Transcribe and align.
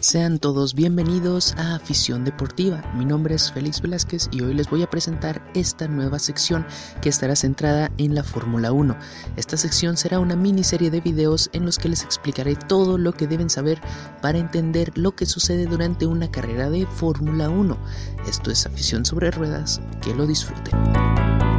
Sean 0.00 0.38
todos 0.38 0.74
bienvenidos 0.74 1.54
a 1.58 1.74
Afición 1.74 2.24
Deportiva. 2.24 2.82
Mi 2.96 3.04
nombre 3.04 3.34
es 3.34 3.52
Félix 3.52 3.82
Velázquez 3.82 4.30
y 4.32 4.40
hoy 4.40 4.54
les 4.54 4.70
voy 4.70 4.82
a 4.82 4.88
presentar 4.88 5.42
esta 5.52 5.88
nueva 5.88 6.18
sección 6.18 6.66
que 7.02 7.10
estará 7.10 7.36
centrada 7.36 7.92
en 7.98 8.14
la 8.14 8.24
Fórmula 8.24 8.72
1. 8.72 8.96
Esta 9.36 9.58
sección 9.58 9.98
será 9.98 10.18
una 10.18 10.36
miniserie 10.36 10.90
de 10.90 11.02
videos 11.02 11.50
en 11.52 11.66
los 11.66 11.76
que 11.76 11.90
les 11.90 12.02
explicaré 12.02 12.56
todo 12.56 12.96
lo 12.96 13.12
que 13.12 13.26
deben 13.26 13.50
saber 13.50 13.78
para 14.22 14.38
entender 14.38 14.90
lo 14.96 15.14
que 15.14 15.26
sucede 15.26 15.66
durante 15.66 16.06
una 16.06 16.30
carrera 16.30 16.70
de 16.70 16.86
Fórmula 16.86 17.50
1. 17.50 17.76
Esto 18.26 18.50
es 18.50 18.64
Afición 18.64 19.04
sobre 19.04 19.30
Ruedas, 19.30 19.82
que 20.00 20.14
lo 20.14 20.26
disfruten. 20.26 21.49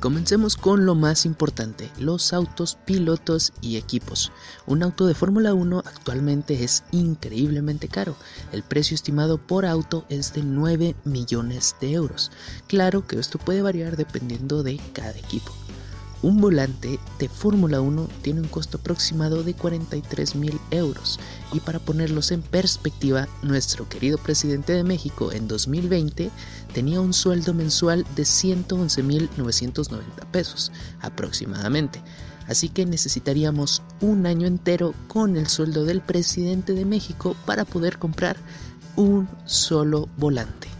Comencemos 0.00 0.56
con 0.56 0.84
lo 0.84 0.94
más 0.94 1.24
importante, 1.24 1.90
los 1.98 2.34
autos, 2.34 2.76
pilotos 2.84 3.54
y 3.62 3.76
equipos. 3.76 4.30
Un 4.66 4.82
auto 4.82 5.06
de 5.06 5.14
Fórmula 5.14 5.54
1 5.54 5.82
actualmente 5.86 6.62
es 6.64 6.84
increíblemente 6.92 7.88
caro. 7.88 8.14
El 8.52 8.62
precio 8.62 8.94
estimado 8.94 9.38
por 9.38 9.64
auto 9.64 10.04
es 10.10 10.34
de 10.34 10.42
9 10.42 10.94
millones 11.04 11.76
de 11.80 11.92
euros. 11.92 12.30
Claro 12.66 13.06
que 13.06 13.18
esto 13.18 13.38
puede 13.38 13.62
variar 13.62 13.96
dependiendo 13.96 14.62
de 14.62 14.78
cada 14.92 15.18
equipo. 15.18 15.52
Un 16.22 16.40
volante 16.40 16.98
de 17.18 17.28
Fórmula 17.28 17.82
1 17.82 18.08
tiene 18.22 18.40
un 18.40 18.48
costo 18.48 18.78
aproximado 18.78 19.42
de 19.42 19.52
43 19.52 20.34
mil 20.34 20.58
euros 20.70 21.20
y 21.52 21.60
para 21.60 21.78
ponerlos 21.78 22.32
en 22.32 22.40
perspectiva, 22.40 23.28
nuestro 23.42 23.86
querido 23.88 24.16
presidente 24.16 24.72
de 24.72 24.82
México 24.82 25.30
en 25.30 25.46
2020 25.46 26.30
tenía 26.72 27.00
un 27.02 27.12
sueldo 27.12 27.52
mensual 27.52 28.06
de 28.16 28.24
111 28.24 29.02
mil 29.02 29.28
990 29.36 30.32
pesos 30.32 30.72
aproximadamente. 31.00 32.02
Así 32.48 32.70
que 32.70 32.86
necesitaríamos 32.86 33.82
un 34.00 34.24
año 34.24 34.46
entero 34.46 34.94
con 35.08 35.36
el 35.36 35.48
sueldo 35.48 35.84
del 35.84 36.00
presidente 36.00 36.72
de 36.72 36.84
México 36.86 37.36
para 37.44 37.64
poder 37.64 37.98
comprar 37.98 38.36
un 38.96 39.28
solo 39.44 40.08
volante. 40.16 40.75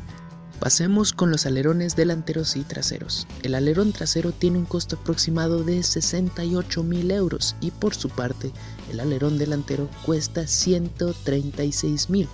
Pasemos 0.60 1.12
con 1.12 1.30
los 1.30 1.44
alerones 1.44 1.96
delanteros 1.96 2.56
y 2.56 2.62
traseros. 2.62 3.26
El 3.42 3.54
alerón 3.54 3.92
trasero 3.92 4.32
tiene 4.32 4.58
un 4.58 4.64
costo 4.64 4.96
aproximado 4.96 5.62
de 5.62 5.82
68 5.82 6.82
mil 6.82 7.10
euros 7.10 7.56
y 7.60 7.70
por 7.70 7.94
su 7.94 8.08
parte 8.08 8.52
el 8.90 9.00
alerón 9.00 9.36
delantero 9.36 9.88
cuesta 10.04 10.46
136 10.46 12.08
mil. 12.08 12.26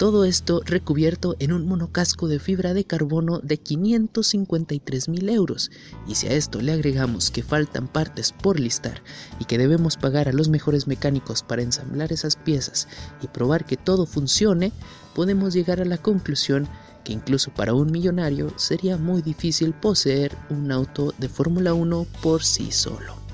Todo 0.00 0.24
esto 0.24 0.62
recubierto 0.64 1.36
en 1.40 1.52
un 1.52 1.68
monocasco 1.68 2.26
de 2.26 2.38
fibra 2.38 2.72
de 2.72 2.86
carbono 2.86 3.38
de 3.40 3.58
553 3.58 5.10
mil 5.10 5.28
euros. 5.28 5.70
Y 6.08 6.14
si 6.14 6.26
a 6.26 6.32
esto 6.32 6.62
le 6.62 6.72
agregamos 6.72 7.30
que 7.30 7.42
faltan 7.42 7.86
partes 7.86 8.32
por 8.32 8.58
listar 8.58 9.02
y 9.38 9.44
que 9.44 9.58
debemos 9.58 9.98
pagar 9.98 10.26
a 10.26 10.32
los 10.32 10.48
mejores 10.48 10.86
mecánicos 10.86 11.42
para 11.42 11.60
ensamblar 11.60 12.14
esas 12.14 12.36
piezas 12.36 12.88
y 13.20 13.26
probar 13.26 13.66
que 13.66 13.76
todo 13.76 14.06
funcione, 14.06 14.72
podemos 15.14 15.52
llegar 15.52 15.82
a 15.82 15.84
la 15.84 15.98
conclusión 15.98 16.66
que 17.04 17.12
incluso 17.12 17.52
para 17.52 17.74
un 17.74 17.92
millonario 17.92 18.58
sería 18.58 18.96
muy 18.96 19.20
difícil 19.20 19.74
poseer 19.74 20.34
un 20.48 20.72
auto 20.72 21.12
de 21.18 21.28
Fórmula 21.28 21.74
1 21.74 22.06
por 22.22 22.42
sí 22.42 22.72
solo. 22.72 23.29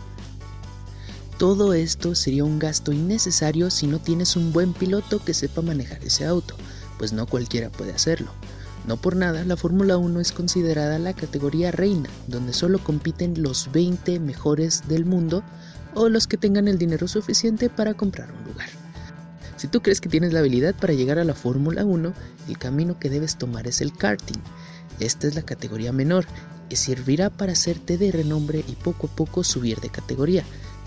Todo 1.39 1.75
esto 1.75 2.15
sería 2.15 2.45
un 2.45 2.59
gasto 2.59 2.93
innecesario 2.93 3.71
si 3.71 3.87
no 3.87 3.99
tienes 3.99 4.37
un 4.37 4.55
buen 4.55 4.73
piloto 4.73 5.23
que 5.23 5.35
sepa 5.35 5.61
manejar 5.61 6.03
ese 6.03 6.25
auto, 6.25 6.57
pues 6.99 7.13
no 7.13 7.27
cualquiera 7.27 7.69
puede 7.69 7.93
hacerlo. 7.93 8.31
No 8.87 8.97
por 8.97 9.17
nada, 9.17 9.45
la 9.45 9.59
Fórmula 9.59 9.99
1 9.99 10.19
es 10.21 10.33
considerada 10.33 10.99
la 10.99 11.13
categoría 11.13 11.73
reina, 11.73 12.09
donde 12.27 12.55
solo 12.55 12.83
compiten 12.83 13.43
los 13.43 13.71
20 13.71 14.19
mejores 14.21 14.89
del 14.89 15.05
mundo 15.05 15.43
o 15.95 16.09
los 16.09 16.27
que 16.27 16.39
tengan 16.39 16.69
el 16.69 16.79
dinero 16.79 17.07
suficiente 17.07 17.69
para 17.69 17.93
comprar 17.93 18.33
un 18.33 18.45
lugar. 18.45 18.71
Si 19.59 19.69
tú 19.69 19.83
crees 19.83 20.01
que 20.01 20.09
tienes 20.09 20.33
la 20.33 20.41
habilidad 20.41 20.75
para 20.75 20.95
llegar 20.95 21.19
a 21.19 21.25
la 21.25 21.35
Fórmula 21.35 21.85
1, 21.85 22.15
el 22.49 22.59
camino 22.59 22.99
que 22.99 23.11
debes 23.11 23.37
tomar 23.37 23.67
es 23.67 23.83
el 23.83 23.93
karting. 23.93 24.41
Esta 25.01 25.27
es 25.27 25.35
la 25.35 25.43
categoría 25.43 25.93
menor 25.93 26.25
y 26.71 26.77
servirá 26.77 27.29
para 27.29 27.53
hacerte 27.53 27.99
de 27.99 28.13
renombre 28.13 28.65
y 28.67 28.73
poco 28.77 29.09
a 29.09 29.11
poco 29.11 29.45
subir 29.45 29.81
de 29.81 29.91
categoría. 29.91 30.45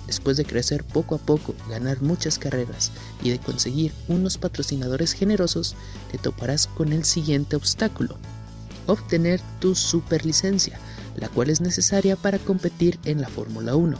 Después 0.09 0.37
de 0.37 0.43
crecer 0.43 0.83
poco 0.83 1.13
a 1.13 1.17
poco, 1.19 1.53
ganar 1.69 2.01
muchas 2.01 2.39
carreras 2.39 2.91
y 3.21 3.29
de 3.29 3.37
conseguir 3.37 3.93
unos 4.07 4.39
patrocinadores 4.39 5.13
generosos, 5.13 5.75
te 6.11 6.17
toparás 6.17 6.65
con 6.65 6.93
el 6.93 7.05
siguiente 7.05 7.55
obstáculo. 7.55 8.17
Obtener 8.87 9.39
tu 9.59 9.75
superlicencia, 9.75 10.79
la 11.15 11.29
cual 11.29 11.51
es 11.51 11.61
necesaria 11.61 12.15
para 12.15 12.39
competir 12.39 12.97
en 13.05 13.21
la 13.21 13.29
Fórmula 13.29 13.75
1. 13.75 13.99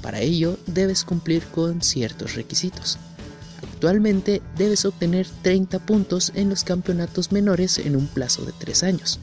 Para 0.00 0.20
ello 0.20 0.60
debes 0.66 1.02
cumplir 1.02 1.42
con 1.46 1.82
ciertos 1.82 2.36
requisitos. 2.36 2.98
Actualmente 3.64 4.42
debes 4.56 4.84
obtener 4.84 5.26
30 5.42 5.80
puntos 5.80 6.30
en 6.36 6.50
los 6.50 6.62
campeonatos 6.62 7.32
menores 7.32 7.78
en 7.78 7.96
un 7.96 8.06
plazo 8.06 8.44
de 8.44 8.52
3 8.52 8.84
años. 8.84 9.18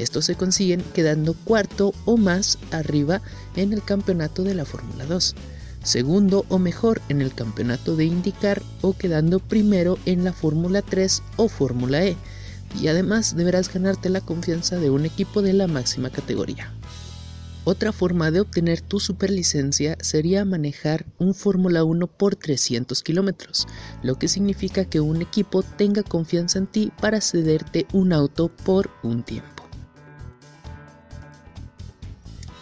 Estos 0.00 0.24
se 0.24 0.34
consiguen 0.34 0.82
quedando 0.94 1.34
cuarto 1.34 1.94
o 2.06 2.16
más 2.16 2.58
arriba 2.72 3.22
en 3.54 3.72
el 3.72 3.84
campeonato 3.84 4.42
de 4.42 4.54
la 4.54 4.64
Fórmula 4.64 5.04
2 5.04 5.36
segundo 5.82 6.44
o 6.48 6.58
mejor 6.58 7.00
en 7.08 7.22
el 7.22 7.34
campeonato 7.34 7.96
de 7.96 8.04
IndyCar 8.04 8.62
o 8.82 8.92
quedando 8.92 9.38
primero 9.38 9.98
en 10.06 10.24
la 10.24 10.32
Fórmula 10.32 10.82
3 10.82 11.22
o 11.36 11.48
Fórmula 11.48 12.04
E. 12.04 12.16
Y 12.80 12.88
además 12.88 13.34
deberás 13.36 13.72
ganarte 13.72 14.10
la 14.10 14.20
confianza 14.20 14.76
de 14.76 14.90
un 14.90 15.04
equipo 15.04 15.42
de 15.42 15.52
la 15.52 15.66
máxima 15.66 16.10
categoría. 16.10 16.72
Otra 17.64 17.92
forma 17.92 18.30
de 18.30 18.40
obtener 18.40 18.80
tu 18.80 19.00
superlicencia 19.00 19.96
sería 20.00 20.44
manejar 20.44 21.04
un 21.18 21.34
Fórmula 21.34 21.84
1 21.84 22.06
por 22.06 22.36
300 22.36 23.02
kilómetros, 23.02 23.66
lo 24.02 24.16
que 24.16 24.28
significa 24.28 24.86
que 24.86 25.00
un 25.00 25.20
equipo 25.20 25.62
tenga 25.62 26.02
confianza 26.02 26.58
en 26.58 26.66
ti 26.66 26.92
para 27.00 27.20
cederte 27.20 27.86
un 27.92 28.12
auto 28.12 28.48
por 28.48 28.90
un 29.02 29.22
tiempo. 29.22 29.64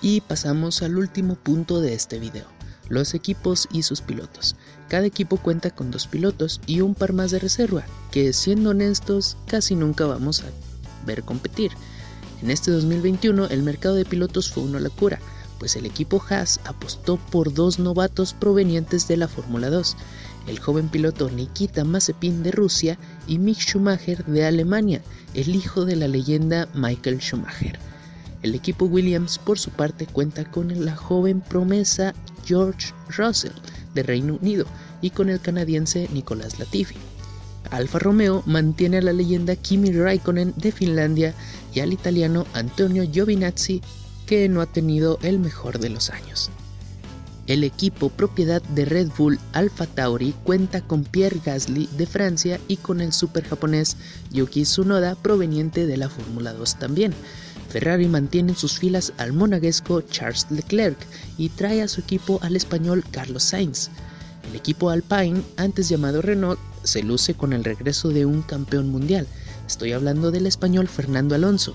Y 0.03 0.21
pasamos 0.23 0.83
al 0.83 0.97
último 0.97 1.37
punto 1.37 1.81
de 1.81 1.95
este 1.95 2.19
video 2.19 2.58
los 2.89 3.15
equipos 3.15 3.69
y 3.73 3.83
sus 3.83 4.01
pilotos. 4.01 4.57
Cada 4.89 5.07
equipo 5.07 5.37
cuenta 5.37 5.71
con 5.71 5.91
dos 5.91 6.07
pilotos 6.07 6.61
y 6.67 6.81
un 6.81 6.95
par 6.95 7.13
más 7.13 7.31
de 7.31 7.39
reserva, 7.39 7.85
que 8.11 8.33
siendo 8.33 8.71
honestos 8.71 9.37
casi 9.47 9.75
nunca 9.75 10.07
vamos 10.07 10.43
a 10.43 11.07
ver 11.07 11.23
competir. 11.23 11.73
En 12.43 12.51
este 12.51 12.71
2021 12.71 13.47
el 13.47 13.63
mercado 13.63 13.95
de 13.95 14.05
pilotos 14.05 14.51
fue 14.51 14.63
una 14.63 14.81
locura, 14.81 15.19
pues 15.59 15.75
el 15.77 15.87
equipo 15.87 16.23
Haas 16.29 16.61
apostó 16.65 17.17
por 17.17 17.53
dos 17.53 17.79
novatos 17.79 18.33
provenientes 18.33 19.09
de 19.09 19.17
la 19.17 19.29
Fórmula 19.29 19.71
2, 19.71 19.97
el 20.47 20.59
joven 20.59 20.89
piloto 20.89 21.31
Nikita 21.31 21.85
Mazepin 21.85 22.43
de 22.43 22.53
Rusia 22.53 22.99
y 23.27 23.39
Mick 23.39 23.59
Schumacher 23.59 24.25
de 24.25 24.47
Alemania, 24.47 25.03
el 25.35 25.55
hijo 25.55 25.85
de 25.85 25.97
la 25.97 26.09
leyenda 26.09 26.69
Michael 26.75 27.21
Schumacher. 27.21 27.79
El 28.43 28.55
equipo 28.55 28.87
Williams 28.87 29.39
por 29.39 29.59
su 29.59 29.71
parte 29.71 30.07
cuenta 30.07 30.45
con 30.45 30.85
la 30.85 30.95
joven 30.95 31.41
promesa 31.41 32.15
George 32.49 32.95
Russell 33.17 33.53
de 33.95 34.03
Reino 34.03 34.39
Unido 34.41 34.65
y 35.03 35.11
con 35.11 35.29
el 35.29 35.41
canadiense 35.41 36.09
Nicolás 36.13 36.59
Latifi. 36.59 36.97
Alfa 37.71 37.99
Romeo 37.99 38.43
mantiene 38.47 38.99
a 38.99 39.03
la 39.03 39.13
leyenda 39.13 39.55
Kimi 39.55 39.93
Raikkonen 39.93 40.55
de 40.57 40.73
Finlandia 40.73 41.35
y 41.75 41.81
al 41.81 41.93
italiano 41.93 42.47
Antonio 42.55 43.05
Giovinazzi 43.05 43.83
que 44.27 44.49
no 44.49 44.61
ha 44.63 44.67
tenido 44.67 45.19
el 45.23 45.39
mejor 45.39 45.79
de 45.79 45.91
los 45.91 46.11
años. 46.11 46.51
El 47.47 47.65
equipo 47.65 48.11
propiedad 48.11 48.61
de 48.61 48.85
Red 48.85 49.09
Bull 49.17 49.39
Alfa 49.55 49.87
Tauri 49.87 50.35
cuenta 50.45 50.83
con 50.83 51.05
Pierre 51.05 51.41
Gasly 51.43 51.89
de 51.97 52.07
Francia 52.07 52.61
y 52.69 52.77
con 52.77 53.01
el 53.01 53.15
super 53.15 53.43
japonés 53.43 53.97
Yuki 54.31 54.65
Tsunoda 54.65 55.15
proveniente 55.15 55.87
de 55.87 55.97
la 55.97 56.11
Fórmula 56.11 56.53
2 56.53 56.79
también. 56.79 57.15
Ferrari 57.69 58.09
mantiene 58.09 58.53
en 58.53 58.57
sus 58.57 58.79
filas 58.79 59.13
al 59.19 59.33
monaguesco 59.33 60.01
Charles 60.03 60.47
Leclerc 60.51 60.99
y 61.37 61.51
trae 61.51 61.83
a 61.83 61.89
su 61.89 62.01
equipo 62.01 62.39
al 62.43 62.57
español 62.57 63.05
Carlos 63.11 63.43
Sainz. 63.43 63.91
El 64.49 64.57
equipo 64.57 64.91
Alpine, 64.91 65.43
antes 65.57 65.89
llamado 65.89 66.23
Renault, 66.23 66.59
se 66.83 67.03
luce 67.03 67.35
con 67.35 67.53
el 67.53 67.65
regreso 67.65 68.09
de 68.09 68.25
un 68.25 68.43
campeón 68.43 68.91
mundial, 68.91 69.27
Estoy 69.69 69.93
hablando 69.93 70.31
del 70.31 70.47
español 70.47 70.89
Fernando 70.89 71.35
Alonso 71.35 71.75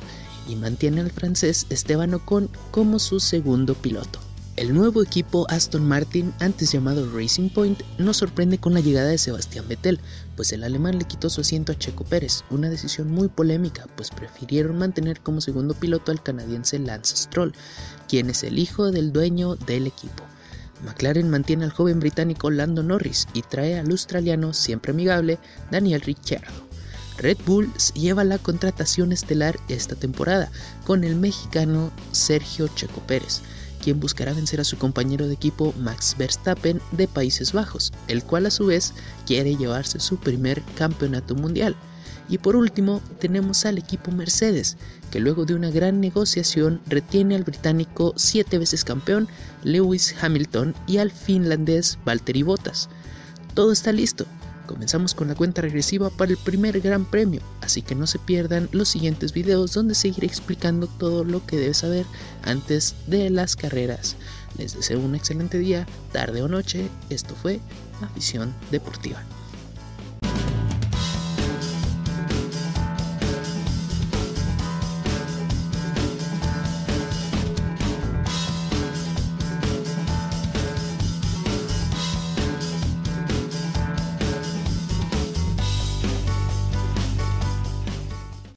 y 0.50 0.56
mantiene 0.56 1.01
al 1.01 1.12
francés 1.12 1.68
Esteban 1.69 2.16
Ocon 2.16 2.50
como 2.72 2.98
su 2.98 3.19
segundo 3.19 3.75
piloto. 3.75 4.23
El 4.55 4.71
nuevo 4.71 5.01
equipo 5.01 5.47
Aston 5.50 5.83
Martin, 5.83 6.31
antes 6.39 6.71
llamado 6.71 7.09
Racing 7.11 7.50
Point, 7.50 7.81
nos 7.97 8.17
sorprende 8.17 8.59
con 8.59 8.75
la 8.75 8.81
llegada 8.81 9.07
de 9.07 9.17
Sebastián 9.17 9.67
Vettel, 9.67 10.00
pues 10.35 10.51
el 10.51 10.63
alemán 10.63 11.00
le 11.00 11.05
quitó 11.05 11.31
su 11.31 11.41
asiento 11.41 11.71
a 11.71 11.75
Checo 11.75 12.03
Pérez, 12.03 12.44
una 12.51 12.69
decisión 12.69 13.09
muy 13.09 13.29
polémica, 13.29 13.88
pues 13.95 14.11
prefirieron 14.11 14.77
mantener 14.77 15.21
como 15.21 15.41
segundo 15.41 15.73
piloto 15.73 16.11
al 16.11 16.21
canadiense 16.21 16.77
Lance 16.77 17.15
Stroll, 17.15 17.53
quien 18.07 18.29
es 18.29 18.44
el 18.44 18.59
hijo 18.59 18.91
del 18.91 19.11
dueño 19.11 19.55
del 19.55 19.88
equipo. 19.88 20.23
McLaren 20.85 21.31
mantiene 21.31 21.63
al 21.65 21.71
joven 21.71 22.00
británico 22.00 22.51
Lando 22.51 22.83
Norris 22.83 23.27
y 23.33 23.41
trae 23.41 23.79
al 23.79 23.89
australiano 23.89 24.53
siempre 24.53 24.91
amigable 24.91 25.39
Daniel 25.71 26.01
Ricciardo. 26.01 26.53
Red 27.17 27.38
Bull 27.47 27.71
lleva 27.95 28.23
la 28.23 28.38
contratación 28.38 29.13
estelar 29.13 29.59
esta 29.67 29.95
temporada 29.95 30.51
con 30.85 31.03
el 31.03 31.15
mexicano 31.15 31.91
Sergio 32.11 32.67
Checo 32.67 33.01
Pérez, 33.01 33.41
quien 33.83 34.00
buscará 34.00 34.33
vencer 34.33 34.62
a 34.62 34.63
su 34.63 34.77
compañero 34.77 35.27
de 35.27 35.33
equipo 35.33 35.74
Max 35.77 36.15
Verstappen 36.18 36.80
de 36.91 37.07
Países 37.07 37.51
Bajos, 37.51 37.91
el 38.07 38.24
cual 38.24 38.45
a 38.45 38.51
su 38.51 38.68
vez 38.68 38.94
quiere 39.25 39.56
llevarse 39.56 40.00
su 40.00 40.18
primer 40.18 40.62
campeonato 40.77 41.35
mundial. 41.35 41.75
Y 42.30 42.38
por 42.38 42.56
último 42.56 43.01
tenemos 43.19 43.65
al 43.65 43.77
equipo 43.77 44.12
Mercedes, 44.12 44.77
que 45.12 45.19
luego 45.19 45.44
de 45.45 45.56
una 45.56 45.69
gran 45.69 46.00
negociación 46.00 46.80
retiene 46.88 47.35
al 47.35 47.44
británico 47.44 48.13
siete 48.15 48.57
veces 48.57 48.85
campeón 48.85 49.27
Lewis 49.63 50.15
Hamilton 50.21 50.74
y 50.88 50.97
al 50.97 51.12
finlandés 51.12 52.00
Valtteri 52.06 52.44
Bottas. 52.44 52.88
Todo 53.53 53.74
está 53.74 53.91
listo, 53.91 54.25
Comenzamos 54.65 55.13
con 55.13 55.27
la 55.27 55.36
cuenta 55.36 55.62
regresiva 55.62 56.10
para 56.10 56.31
el 56.31 56.38
primer 56.38 56.80
gran 56.80 57.04
premio, 57.04 57.42
así 57.62 57.81
que 57.81 57.95
no 57.95 58.07
se 58.07 58.18
pierdan 58.18 58.69
los 58.71 58.88
siguientes 58.88 59.33
videos 59.33 59.74
donde 59.74 59.94
seguiré 59.94 60.27
explicando 60.27 60.88
todo 60.88 61.24
lo 61.25 61.45
que 61.45 61.57
debes 61.57 61.77
saber 61.77 62.06
antes 62.44 62.95
de 63.07 63.30
las 63.30 63.56
carreras. 63.57 64.15
Les 64.57 64.75
deseo 64.75 65.00
un 65.00 65.15
excelente 65.15 65.60
día, 65.60 65.86
tarde 66.12 66.42
o 66.42 66.48
noche, 66.48 66.89
esto 67.10 67.36
fue 67.36 67.60
Afición 68.01 68.54
Deportiva. 68.71 69.21